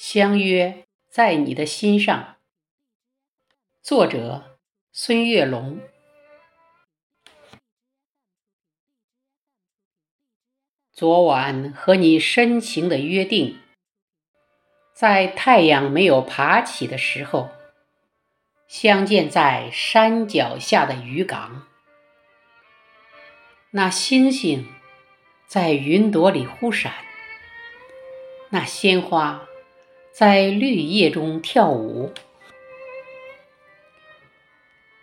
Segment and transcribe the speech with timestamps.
[0.00, 2.36] 相约在你的心上。
[3.82, 4.60] 作者：
[4.92, 5.80] 孙月龙。
[10.92, 13.58] 昨晚和你深情的约定，
[14.94, 17.50] 在太阳没有爬起的时候，
[18.68, 21.66] 相见在山脚下的渔港。
[23.72, 24.64] 那星星
[25.48, 26.94] 在云朵里忽闪，
[28.50, 29.44] 那鲜花。
[30.18, 32.12] 在绿叶中跳舞，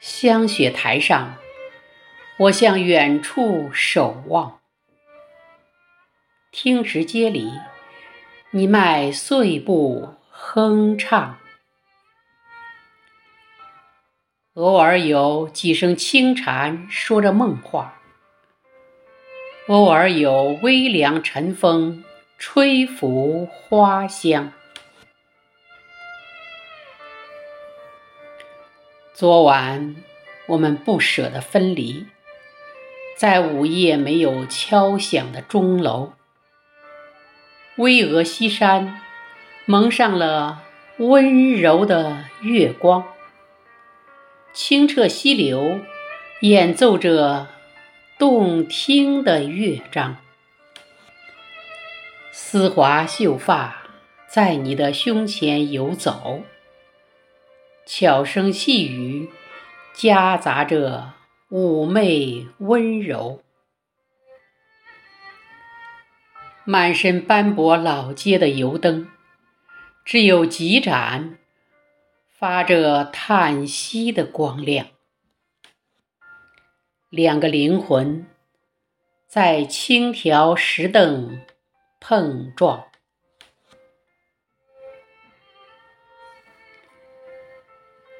[0.00, 1.36] 香雪台上，
[2.36, 4.58] 我向远处守望。
[6.50, 7.48] 听石阶里，
[8.50, 11.38] 你迈碎步哼唱。
[14.54, 18.00] 偶尔有几声轻蝉说着梦话，
[19.68, 22.02] 偶尔有微凉晨风
[22.36, 24.52] 吹拂花香。
[29.16, 29.94] 昨晚，
[30.46, 32.04] 我们不舍得分离，
[33.16, 36.14] 在午夜没有敲响的钟楼，
[37.76, 39.00] 巍峨西山
[39.66, 40.64] 蒙上了
[40.96, 43.04] 温柔的月光，
[44.52, 45.78] 清澈溪流
[46.40, 47.46] 演奏着
[48.18, 50.16] 动听的乐章，
[52.32, 53.84] 丝滑秀发
[54.26, 56.42] 在你的胸前游走。
[57.86, 59.30] 悄声细语，
[59.94, 61.12] 夹杂着
[61.50, 63.42] 妩媚温柔。
[66.64, 69.10] 满身斑驳老街的油灯，
[70.02, 71.38] 只有几盏
[72.30, 74.86] 发着叹息的光亮。
[77.10, 78.26] 两个灵魂
[79.28, 81.42] 在青条石凳
[82.00, 82.86] 碰撞。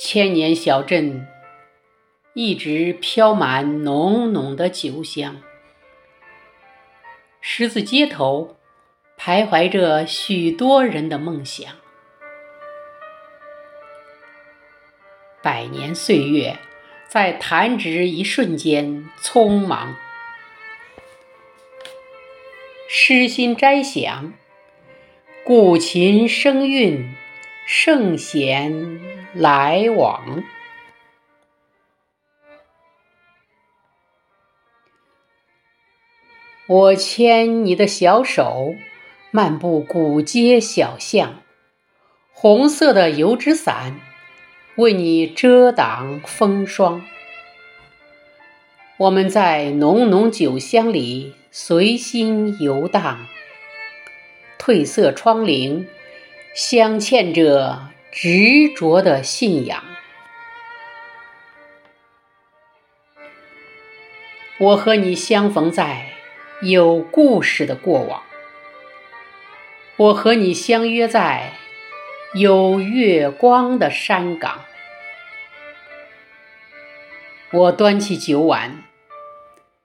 [0.00, 1.26] 千年小镇
[2.32, 5.42] 一直飘满浓浓的酒香，
[7.40, 8.56] 十字街头
[9.18, 11.74] 徘徊着许多人的梦想。
[15.42, 16.56] 百年岁月
[17.08, 19.96] 在弹指一瞬间匆忙，
[22.88, 24.32] 诗心斋想，
[25.44, 27.16] 古琴声韵。
[27.70, 28.98] 圣贤
[29.34, 30.42] 来往，
[36.66, 38.74] 我牵你的小手，
[39.30, 41.42] 漫步古街小巷，
[42.32, 44.00] 红色的油纸伞
[44.76, 47.04] 为你遮挡风霜。
[48.96, 53.26] 我们在浓浓酒香里随心游荡，
[54.58, 55.84] 褪色窗棂。
[56.60, 59.84] 镶嵌着执着的信仰。
[64.58, 66.06] 我和你相逢在
[66.60, 68.24] 有故事的过往，
[69.98, 71.52] 我和你相约在
[72.34, 74.64] 有月光的山岗。
[77.52, 78.82] 我端起酒碗，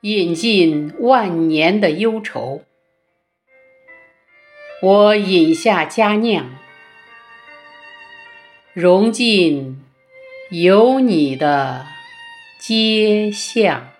[0.00, 2.64] 饮尽万年的忧愁。
[4.84, 6.44] 我饮下佳酿，
[8.74, 9.82] 融进
[10.50, 11.86] 有你的
[12.58, 13.93] 街巷。